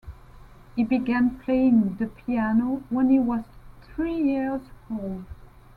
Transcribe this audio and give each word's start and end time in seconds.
He 0.75 0.83
began 0.83 1.37
playing 1.37 1.97
the 1.99 2.07
piano 2.07 2.81
when 2.89 3.09
he 3.11 3.19
was 3.19 3.43
three 3.83 4.15
years 4.17 4.63
old. 4.89 5.25